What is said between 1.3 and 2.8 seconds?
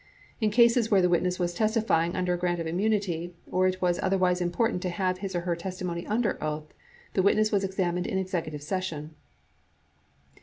was testifying under a grant of